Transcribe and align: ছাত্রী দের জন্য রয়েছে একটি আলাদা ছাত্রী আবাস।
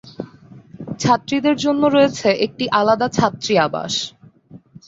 ছাত্রী 0.99 1.37
দের 1.45 1.57
জন্য 1.57 1.83
রয়েছে 1.87 2.29
একটি 2.45 2.65
আলাদা 2.79 3.07
ছাত্রী 3.17 3.53
আবাস। 3.59 3.93